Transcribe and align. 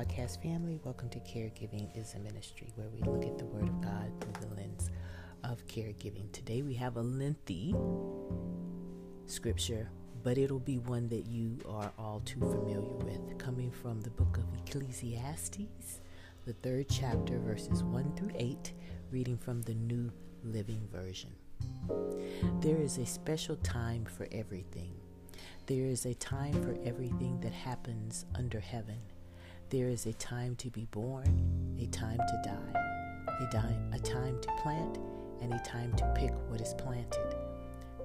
podcast 0.00 0.42
family. 0.42 0.80
Welcome 0.82 1.10
to 1.10 1.18
Caregiving 1.18 1.94
is 1.94 2.14
a 2.14 2.18
Ministry, 2.20 2.72
where 2.74 2.88
we 2.88 3.02
look 3.02 3.26
at 3.26 3.36
the 3.36 3.44
Word 3.44 3.68
of 3.68 3.82
God 3.82 4.10
through 4.18 4.48
the 4.48 4.54
lens 4.54 4.90
of 5.44 5.66
caregiving. 5.66 6.32
Today 6.32 6.62
we 6.62 6.72
have 6.72 6.96
a 6.96 7.02
lengthy 7.02 7.74
scripture, 9.26 9.90
but 10.22 10.38
it'll 10.38 10.58
be 10.58 10.78
one 10.78 11.06
that 11.10 11.26
you 11.26 11.58
are 11.68 11.92
all 11.98 12.22
too 12.24 12.40
familiar 12.40 12.80
with, 12.80 13.36
coming 13.36 13.70
from 13.70 14.00
the 14.00 14.08
book 14.08 14.38
of 14.38 14.44
Ecclesiastes, 14.66 16.00
the 16.46 16.54
third 16.54 16.86
chapter, 16.88 17.38
verses 17.38 17.84
1 17.84 18.16
through 18.16 18.32
8, 18.36 18.72
reading 19.10 19.36
from 19.36 19.60
the 19.60 19.74
New 19.74 20.10
Living 20.42 20.88
Version. 20.90 21.34
There 22.60 22.80
is 22.80 22.96
a 22.96 23.04
special 23.04 23.56
time 23.56 24.06
for 24.06 24.26
everything. 24.32 24.94
There 25.66 25.84
is 25.84 26.06
a 26.06 26.14
time 26.14 26.54
for 26.62 26.78
everything 26.88 27.38
that 27.42 27.52
happens 27.52 28.24
under 28.34 28.60
heaven. 28.60 28.96
There 29.70 29.88
is 29.88 30.06
a 30.06 30.12
time 30.14 30.56
to 30.56 30.68
be 30.68 30.86
born, 30.86 31.76
a 31.78 31.86
time 31.86 32.18
to 32.18 32.42
die, 32.44 32.80
a, 33.40 33.46
di- 33.52 33.78
a 33.92 34.00
time 34.00 34.36
to 34.40 34.48
plant, 34.60 34.98
and 35.40 35.54
a 35.54 35.60
time 35.60 35.92
to 35.92 36.12
pick 36.16 36.32
what 36.48 36.60
is 36.60 36.74
planted. 36.74 37.36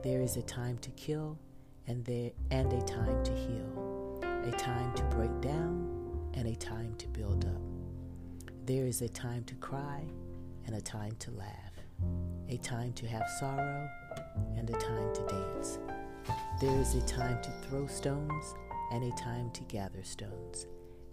There 0.04 0.22
is 0.22 0.38
a 0.38 0.44
time 0.44 0.78
to 0.78 0.92
kill, 0.92 1.40
and 1.88 2.06
there 2.06 2.30
and 2.52 2.72
a 2.72 2.82
time 2.84 3.24
to 3.24 3.32
heal, 3.32 4.22
a 4.44 4.52
time 4.52 4.94
to 4.94 5.04
break 5.06 5.42
down, 5.42 6.30
and 6.36 6.48
a 6.48 6.56
time 6.56 6.94
to 7.00 7.08
build 7.08 7.46
up. 7.46 8.52
There 8.68 8.86
is 8.86 9.02
a 9.02 9.10
time 9.10 9.44
to 9.46 9.56
cry, 9.56 10.04
and 10.68 10.76
a 10.76 10.82
time 10.82 11.16
to 11.18 11.32
laugh, 11.32 11.74
a 12.48 12.58
time 12.58 12.94
to 12.94 13.08
have 13.08 13.28
sorrow, 13.40 13.90
and 14.56 14.70
a 14.70 14.74
time 14.74 15.16
to 15.16 15.22
dance. 15.26 15.80
There 16.62 16.80
is 16.80 16.94
a 16.94 17.02
time 17.08 17.42
to 17.42 17.50
throw 17.68 17.88
stones, 17.88 18.54
and 18.92 19.04
a 19.04 19.16
time 19.16 19.50
to 19.50 19.64
gather 19.64 20.04
stones 20.04 20.68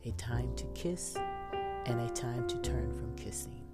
a 0.04 0.10
time 0.12 0.52
to 0.56 0.64
kiss 0.74 1.16
and 1.86 2.00
a 2.00 2.08
time 2.10 2.46
to 2.48 2.56
turn 2.58 2.92
from 2.92 3.14
kissing. 3.14 3.64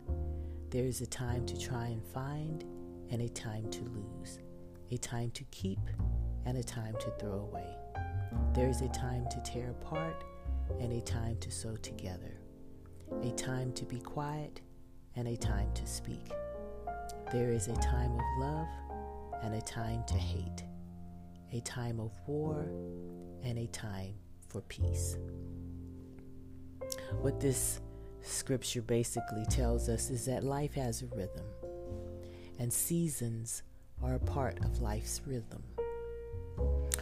There 0.70 0.84
is 0.84 1.00
a 1.00 1.06
time 1.06 1.46
to 1.46 1.58
try 1.58 1.86
and 1.86 2.04
find 2.04 2.64
and 3.10 3.22
a 3.22 3.28
time 3.28 3.70
to 3.70 3.80
lose, 3.84 4.38
a 4.90 4.98
time 4.98 5.30
to 5.30 5.44
keep 5.44 5.78
and 6.44 6.58
a 6.58 6.62
time 6.62 6.94
to 7.00 7.10
throw 7.18 7.48
away. 7.50 7.74
There 8.52 8.68
is 8.68 8.82
a 8.82 8.88
time 8.88 9.26
to 9.30 9.40
tear 9.40 9.70
apart 9.70 10.24
and 10.78 10.92
a 10.92 11.00
time 11.00 11.38
to 11.38 11.50
sew 11.50 11.76
together, 11.76 12.38
a 13.22 13.30
time 13.32 13.72
to 13.72 13.86
be 13.86 13.98
quiet 13.98 14.60
and 15.16 15.28
a 15.28 15.36
time 15.36 15.72
to 15.74 15.86
speak. 15.86 16.30
There 17.32 17.52
is 17.52 17.68
a 17.68 17.74
time 17.76 18.12
of 18.12 18.24
love 18.38 18.68
and 19.42 19.54
a 19.54 19.62
time 19.62 20.04
to 20.08 20.14
hate, 20.14 20.64
a 21.52 21.60
time 21.60 22.00
of 22.00 22.12
war 22.26 22.68
and 23.42 23.58
a 23.58 23.66
time 23.68 24.14
for 24.48 24.60
peace. 24.62 25.16
What 27.20 27.40
this 27.40 27.80
scripture 28.22 28.82
basically 28.82 29.44
tells 29.46 29.88
us 29.88 30.10
is 30.10 30.26
that 30.26 30.44
life 30.44 30.74
has 30.74 31.02
a 31.02 31.06
rhythm, 31.06 31.46
and 32.58 32.72
seasons 32.72 33.62
are 34.02 34.14
a 34.14 34.20
part 34.20 34.58
of 34.64 34.80
life's 34.80 35.20
rhythm. 35.26 35.62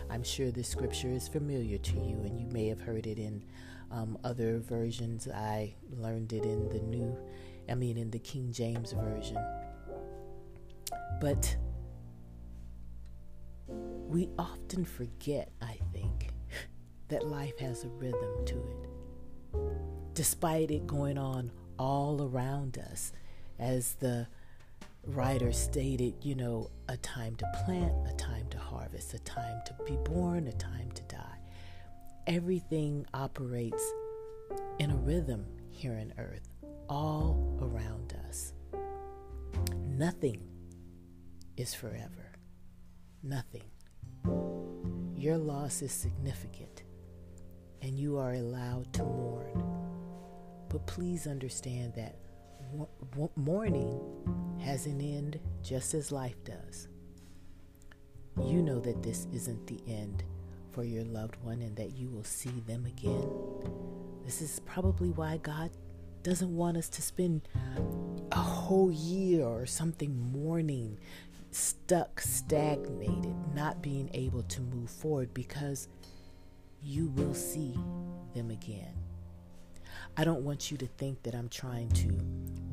I'm 0.08 0.22
sure 0.22 0.50
this 0.50 0.68
scripture 0.68 1.10
is 1.10 1.28
familiar 1.28 1.78
to 1.78 1.94
you, 1.96 2.20
and 2.24 2.40
you 2.40 2.46
may 2.46 2.68
have 2.68 2.80
heard 2.80 3.06
it 3.06 3.18
in 3.18 3.44
um, 3.90 4.16
other 4.24 4.58
versions. 4.58 5.28
I 5.28 5.74
learned 5.90 6.32
it 6.32 6.44
in 6.44 6.68
the 6.68 6.80
New, 6.80 7.16
I 7.68 7.74
mean, 7.74 7.98
in 7.98 8.10
the 8.10 8.18
King 8.18 8.52
James 8.52 8.92
Version. 8.92 9.38
But 11.20 11.56
we 13.68 14.30
often 14.38 14.84
forget, 14.84 15.50
I 15.60 15.78
think, 15.92 16.30
that 17.08 17.26
life 17.26 17.58
has 17.58 17.84
a 17.84 17.88
rhythm 17.88 18.44
to 18.46 18.54
it 18.54 18.86
despite 20.16 20.70
it 20.70 20.86
going 20.86 21.18
on 21.18 21.52
all 21.78 22.22
around 22.22 22.78
us. 22.78 23.12
As 23.58 23.94
the 24.00 24.26
writer 25.04 25.52
stated, 25.52 26.14
you 26.22 26.34
know, 26.34 26.70
a 26.88 26.96
time 26.96 27.36
to 27.36 27.46
plant, 27.64 27.92
a 28.08 28.14
time 28.16 28.46
to 28.50 28.58
harvest, 28.58 29.12
a 29.14 29.18
time 29.20 29.60
to 29.66 29.74
be 29.84 29.96
born, 30.04 30.48
a 30.48 30.52
time 30.52 30.90
to 30.94 31.02
die. 31.02 31.38
Everything 32.26 33.06
operates 33.14 33.92
in 34.78 34.90
a 34.90 34.96
rhythm 34.96 35.46
here 35.70 35.92
on 35.92 36.12
earth, 36.18 36.48
all 36.88 37.58
around 37.60 38.16
us. 38.26 38.54
Nothing 39.86 40.40
is 41.58 41.74
forever. 41.74 42.32
Nothing. 43.22 43.64
Your 45.14 45.36
loss 45.36 45.82
is 45.82 45.92
significant, 45.92 46.84
and 47.82 47.98
you 47.98 48.16
are 48.18 48.32
allowed 48.32 48.92
to 48.94 49.02
mourn. 49.02 49.95
But 50.68 50.86
please 50.86 51.26
understand 51.26 51.94
that 51.94 52.16
mourning 53.36 54.00
has 54.60 54.86
an 54.86 55.00
end 55.00 55.38
just 55.62 55.94
as 55.94 56.10
life 56.10 56.36
does. 56.44 56.88
You 58.42 58.62
know 58.62 58.80
that 58.80 59.02
this 59.02 59.26
isn't 59.32 59.66
the 59.66 59.80
end 59.86 60.24
for 60.72 60.84
your 60.84 61.04
loved 61.04 61.36
one 61.42 61.62
and 61.62 61.74
that 61.76 61.96
you 61.96 62.08
will 62.08 62.24
see 62.24 62.62
them 62.66 62.84
again. 62.84 63.30
This 64.24 64.42
is 64.42 64.60
probably 64.60 65.10
why 65.10 65.38
God 65.38 65.70
doesn't 66.22 66.54
want 66.54 66.76
us 66.76 66.88
to 66.90 67.02
spend 67.02 67.48
a 68.32 68.40
whole 68.40 68.90
year 68.90 69.44
or 69.44 69.64
something 69.64 70.32
mourning, 70.32 70.98
stuck, 71.50 72.20
stagnated, 72.20 73.34
not 73.54 73.80
being 73.80 74.10
able 74.12 74.42
to 74.42 74.60
move 74.60 74.90
forward 74.90 75.32
because 75.32 75.88
you 76.82 77.08
will 77.10 77.34
see 77.34 77.74
them 78.34 78.50
again. 78.50 78.92
I 80.18 80.24
don't 80.24 80.44
want 80.44 80.70
you 80.70 80.78
to 80.78 80.86
think 80.86 81.22
that 81.24 81.34
I'm 81.34 81.50
trying 81.50 81.90
to 81.90 82.18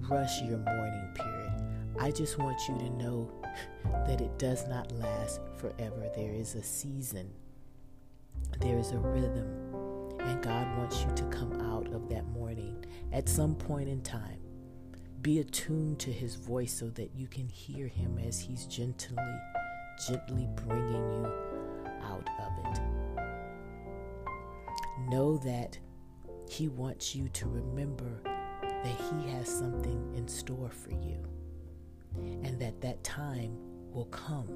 rush 0.09 0.41
your 0.43 0.59
mourning 0.59 1.09
period. 1.13 1.53
I 1.99 2.09
just 2.09 2.39
want 2.39 2.57
you 2.69 2.77
to 2.77 2.89
know 2.91 3.29
that 4.07 4.21
it 4.21 4.39
does 4.39 4.65
not 4.67 4.93
last 4.93 5.41
forever. 5.57 6.09
There 6.15 6.31
is 6.31 6.55
a 6.55 6.63
season, 6.63 7.29
there 8.61 8.79
is 8.79 8.91
a 8.91 8.97
rhythm, 8.97 9.45
and 10.21 10.41
God 10.41 10.77
wants 10.77 11.03
you 11.03 11.11
to 11.15 11.23
come 11.25 11.59
out 11.59 11.87
of 11.93 12.07
that 12.07 12.25
mourning 12.27 12.85
at 13.11 13.27
some 13.27 13.55
point 13.55 13.89
in 13.89 14.01
time. 14.01 14.39
Be 15.21 15.39
attuned 15.39 15.99
to 15.99 16.13
his 16.13 16.35
voice 16.35 16.71
so 16.71 16.89
that 16.91 17.13
you 17.13 17.27
can 17.27 17.49
hear 17.49 17.87
him 17.87 18.19
as 18.25 18.39
he's 18.39 18.65
gently, 18.67 19.17
gently 20.07 20.47
bringing 20.65 20.93
you 20.93 21.27
out 22.03 22.29
of 22.39 22.71
it. 22.71 22.79
Know 25.09 25.37
that 25.39 25.77
he 26.53 26.67
wants 26.67 27.15
you 27.15 27.29
to 27.29 27.47
remember 27.47 28.21
that 28.61 28.85
He 29.09 29.31
has 29.31 29.49
something 29.49 30.13
in 30.15 30.27
store 30.27 30.69
for 30.69 30.91
you 30.91 31.17
and 32.43 32.59
that 32.59 32.79
that 32.81 33.03
time 33.03 33.57
will 33.91 34.05
come. 34.05 34.47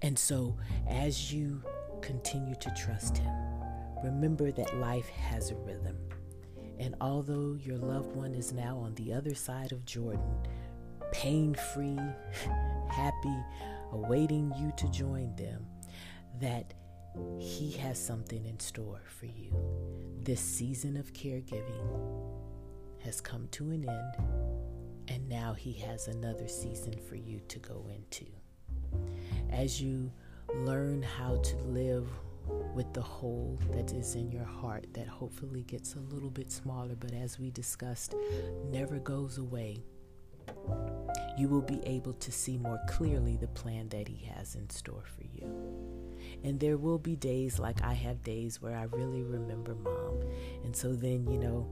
And 0.00 0.18
so, 0.18 0.56
as 0.88 1.30
you 1.30 1.62
continue 2.00 2.54
to 2.54 2.74
trust 2.74 3.18
Him, 3.18 3.34
remember 4.02 4.50
that 4.50 4.74
life 4.78 5.10
has 5.10 5.50
a 5.50 5.56
rhythm. 5.56 5.98
And 6.78 6.94
although 7.02 7.58
your 7.60 7.76
loved 7.76 8.16
one 8.16 8.32
is 8.32 8.50
now 8.50 8.78
on 8.78 8.94
the 8.94 9.12
other 9.12 9.34
side 9.34 9.72
of 9.72 9.84
Jordan, 9.84 10.38
pain 11.12 11.54
free, 11.74 11.98
happy, 12.88 13.36
awaiting 13.92 14.54
you 14.58 14.72
to 14.78 14.88
join 14.88 15.36
them, 15.36 15.66
that 16.40 16.72
He 17.38 17.72
has 17.72 17.98
something 17.98 18.44
in 18.46 18.58
store 18.60 19.02
for 19.06 19.26
you. 19.26 19.52
This 20.22 20.40
season 20.40 20.96
of 20.96 21.12
caregiving 21.12 21.86
has 23.04 23.20
come 23.20 23.48
to 23.52 23.70
an 23.70 23.88
end, 23.88 24.14
and 25.08 25.28
now 25.28 25.54
He 25.54 25.72
has 25.72 26.08
another 26.08 26.48
season 26.48 26.94
for 27.08 27.16
you 27.16 27.40
to 27.48 27.58
go 27.58 27.86
into. 27.94 28.26
As 29.50 29.80
you 29.80 30.12
learn 30.54 31.02
how 31.02 31.36
to 31.36 31.56
live 31.58 32.08
with 32.74 32.92
the 32.94 33.02
hole 33.02 33.58
that 33.72 33.92
is 33.92 34.14
in 34.14 34.30
your 34.30 34.44
heart, 34.44 34.86
that 34.92 35.06
hopefully 35.06 35.62
gets 35.62 35.94
a 35.94 36.00
little 36.14 36.30
bit 36.30 36.50
smaller, 36.50 36.94
but 36.94 37.12
as 37.12 37.38
we 37.38 37.50
discussed, 37.50 38.14
never 38.70 38.98
goes 38.98 39.38
away, 39.38 39.82
you 41.36 41.48
will 41.48 41.62
be 41.62 41.80
able 41.84 42.12
to 42.14 42.32
see 42.32 42.58
more 42.58 42.80
clearly 42.88 43.36
the 43.36 43.48
plan 43.48 43.88
that 43.88 44.08
He 44.08 44.24
has 44.26 44.54
in 44.54 44.68
store 44.70 45.04
for 45.04 45.22
you. 45.22 46.09
And 46.44 46.58
there 46.58 46.76
will 46.76 46.98
be 46.98 47.16
days 47.16 47.58
like 47.58 47.82
I 47.82 47.94
have 47.94 48.22
days 48.22 48.60
where 48.60 48.76
I 48.76 48.84
really 48.84 49.22
remember 49.22 49.74
mom. 49.74 50.20
And 50.64 50.74
so 50.74 50.92
then, 50.92 51.26
you 51.30 51.38
know, 51.38 51.70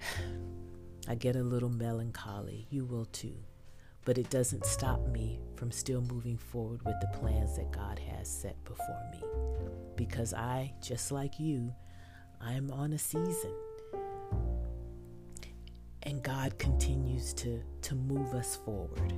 I 1.08 1.14
get 1.14 1.36
a 1.36 1.42
little 1.42 1.70
melancholy. 1.70 2.66
You 2.70 2.84
will 2.84 3.06
too. 3.06 3.36
But 4.04 4.18
it 4.18 4.30
doesn't 4.30 4.64
stop 4.64 5.06
me 5.08 5.40
from 5.56 5.70
still 5.70 6.00
moving 6.00 6.38
forward 6.38 6.82
with 6.84 6.98
the 7.00 7.18
plans 7.18 7.56
that 7.56 7.70
God 7.70 7.98
has 7.98 8.28
set 8.28 8.62
before 8.64 9.10
me. 9.12 9.22
Because 9.96 10.32
I, 10.32 10.72
just 10.82 11.12
like 11.12 11.38
you, 11.38 11.72
I'm 12.40 12.70
on 12.70 12.94
a 12.94 12.98
season. 12.98 13.52
And 16.04 16.22
God 16.22 16.58
continues 16.58 17.34
to, 17.34 17.62
to 17.82 17.94
move 17.94 18.32
us 18.34 18.56
forward. 18.56 19.12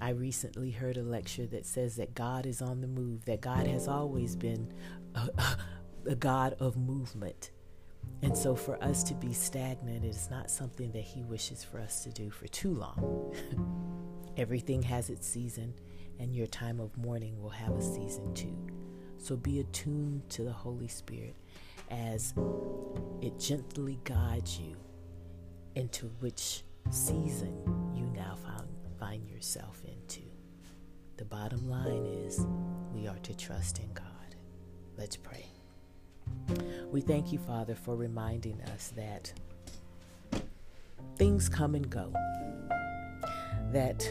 I 0.00 0.10
recently 0.10 0.70
heard 0.70 0.96
a 0.96 1.02
lecture 1.02 1.46
that 1.46 1.66
says 1.66 1.96
that 1.96 2.14
God 2.14 2.46
is 2.46 2.62
on 2.62 2.80
the 2.80 2.86
move, 2.86 3.24
that 3.24 3.40
God 3.40 3.66
has 3.66 3.88
always 3.88 4.36
been 4.36 4.72
a, 5.14 5.28
a 6.06 6.14
God 6.14 6.54
of 6.60 6.76
movement. 6.76 7.50
And 8.22 8.36
so, 8.36 8.54
for 8.54 8.82
us 8.82 9.02
to 9.04 9.14
be 9.14 9.32
stagnant 9.32 10.04
is 10.04 10.28
not 10.30 10.50
something 10.50 10.90
that 10.92 11.02
He 11.02 11.22
wishes 11.24 11.62
for 11.62 11.78
us 11.78 12.02
to 12.04 12.10
do 12.10 12.30
for 12.30 12.48
too 12.48 12.74
long. 12.74 13.34
Everything 14.36 14.82
has 14.82 15.10
its 15.10 15.26
season, 15.26 15.74
and 16.18 16.34
your 16.34 16.46
time 16.46 16.80
of 16.80 16.96
mourning 16.96 17.40
will 17.40 17.50
have 17.50 17.76
a 17.76 17.82
season 17.82 18.32
too. 18.34 18.56
So, 19.18 19.36
be 19.36 19.60
attuned 19.60 20.28
to 20.30 20.42
the 20.42 20.52
Holy 20.52 20.88
Spirit 20.88 21.36
as 21.90 22.34
it 23.20 23.38
gently 23.38 23.98
guides 24.04 24.58
you 24.58 24.76
into 25.74 26.06
which 26.20 26.62
season 26.90 27.54
you 27.94 28.04
now 28.14 28.36
found, 28.44 28.57
find 28.98 29.28
yourself 29.28 29.82
into. 29.84 30.22
The 31.16 31.24
bottom 31.24 31.68
line 31.68 32.06
is 32.06 32.46
we 32.92 33.06
are 33.06 33.18
to 33.18 33.36
trust 33.36 33.78
in 33.78 33.92
God. 33.92 34.04
Let's 34.96 35.16
pray. 35.16 35.46
We 36.90 37.00
thank 37.00 37.32
you, 37.32 37.38
Father, 37.38 37.74
for 37.74 37.96
reminding 37.96 38.60
us 38.74 38.92
that 38.96 39.32
things 41.16 41.48
come 41.48 41.74
and 41.74 41.88
go. 41.88 42.12
That 43.72 44.08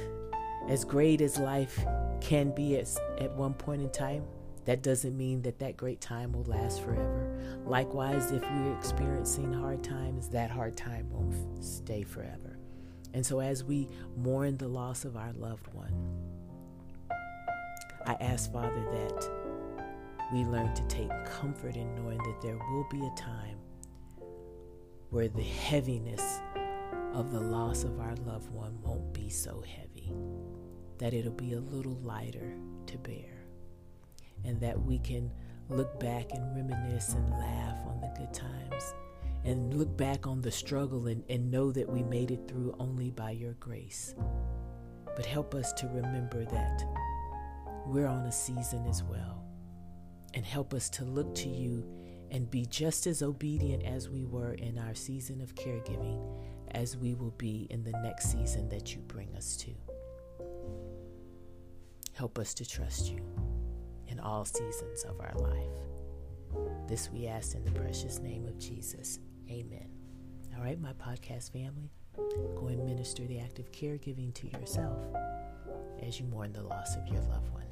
as 0.68 0.84
great 0.84 1.22
as 1.22 1.38
life 1.38 1.86
can 2.22 2.52
be 2.52 2.78
at, 2.78 2.90
at 3.20 3.34
one 3.34 3.54
point 3.54 3.82
in 3.82 3.90
time, 3.90 4.24
that 4.66 4.84
doesn't 4.84 5.16
mean 5.16 5.42
that 5.44 5.60
that 5.60 5.78
great 5.78 6.02
time 6.02 6.34
will 6.34 6.44
last 6.44 6.82
forever. 6.84 7.40
Likewise, 7.66 8.32
if 8.32 8.42
we're 8.42 8.78
experiencing 8.78 9.54
hard 9.54 9.82
times, 9.82 10.28
that 10.30 10.52
hard 10.52 10.76
time 10.76 11.10
won't 11.10 11.64
stay 11.64 12.04
forever. 12.04 12.57
And 13.18 13.26
so, 13.26 13.40
as 13.40 13.64
we 13.64 13.90
mourn 14.16 14.58
the 14.58 14.68
loss 14.68 15.04
of 15.04 15.18
our 15.18 15.34
loved 15.34 15.74
one, 15.74 15.92
I 18.06 18.14
ask, 18.22 18.54
Father, 18.54 18.70
that 18.92 19.30
we 20.32 20.46
learn 20.46 20.72
to 20.76 20.84
take 20.84 21.10
comfort 21.26 21.76
in 21.76 21.96
knowing 21.96 22.20
that 22.20 22.42
there 22.44 22.60
will 22.70 22.86
be 22.92 23.04
a 23.04 23.20
time 23.20 23.58
where 25.10 25.30
the 25.30 25.42
heaviness 25.42 26.22
of 27.16 27.32
the 27.32 27.40
loss 27.40 27.84
of 27.84 28.00
our 28.00 28.14
loved 28.18 28.52
one 28.52 28.80
won't 28.84 29.12
be 29.16 29.30
so 29.30 29.64
heavy, 29.66 30.14
that 31.00 31.16
it'll 31.16 31.32
be 31.32 31.54
a 31.54 31.60
little 31.60 31.98
lighter 32.04 32.54
to 32.86 33.00
bear 33.00 33.48
and 34.46 34.62
that 34.62 34.80
we 34.80 35.00
can 35.00 35.32
look 35.70 36.00
back 36.00 36.28
and 36.34 36.56
reminisce 36.56 37.16
and 37.16 37.32
laugh 37.32 37.78
on 37.88 38.00
the 38.00 38.14
good 38.16 38.32
times 38.32 38.94
and 39.48 39.74
look 39.74 39.96
back 39.96 40.28
on 40.28 40.42
the 40.42 40.52
struggle 40.52 41.08
and, 41.08 41.24
and 41.30 41.50
know 41.50 41.72
that 41.72 41.88
we 41.90 42.04
made 42.04 42.32
it 42.32 42.50
through 42.50 42.76
only 42.80 43.12
by 43.12 43.32
your 43.32 43.54
grace. 43.54 44.14
But 45.16 45.26
help 45.26 45.56
us 45.56 45.72
to 45.74 45.88
remember 45.88 46.44
that 46.44 46.84
we're 47.86 48.08
on 48.08 48.26
a 48.26 48.32
season 48.32 48.86
as 48.88 49.04
well. 49.04 49.46
And 50.34 50.46
help 50.46 50.74
us 50.74 50.90
to 50.92 51.06
look 51.06 51.34
to 51.36 51.48
you 51.48 51.86
and 52.30 52.52
be 52.52 52.66
just 52.66 53.08
as 53.08 53.22
obedient 53.22 53.84
as 53.84 54.10
we 54.10 54.26
were 54.26 54.56
in 54.56 54.78
our 54.78 54.94
season 54.94 55.40
of 55.40 55.56
caregiving 55.56 56.22
as 56.72 56.98
we 56.98 57.14
will 57.14 57.34
be 57.38 57.68
in 57.70 57.86
the 57.86 57.98
next 58.04 58.34
season 58.34 58.68
that 58.68 58.94
you 58.94 59.02
bring 59.08 59.34
us 59.34 59.56
to. 59.56 59.72
Help 62.12 62.38
us 62.38 62.54
to 62.56 62.68
trust 62.68 63.10
you 63.10 63.22
in 64.10 64.20
all 64.20 64.44
seasons 64.44 65.06
of 65.06 65.22
our 65.22 65.34
life. 65.36 66.90
This 66.90 67.10
we 67.10 67.28
ask 67.28 67.56
in 67.56 67.64
the 67.64 67.72
precious 67.72 68.20
name 68.20 68.46
of 68.46 68.60
Jesus. 68.60 69.20
Amen. 69.50 69.90
All 70.56 70.64
right, 70.64 70.80
my 70.80 70.94
podcast 70.94 71.52
family, 71.52 71.92
go 72.16 72.68
and 72.68 72.86
minister 72.86 73.26
the 73.26 73.40
act 73.40 73.60
of 73.60 73.72
caregiving 73.72 74.34
to 74.34 74.48
yourself 74.60 75.00
as 76.02 76.20
you 76.20 76.26
mourn 76.26 76.52
the 76.52 76.64
loss 76.64 76.96
of 76.96 77.08
your 77.08 77.22
loved 77.24 77.50
one. 77.54 77.67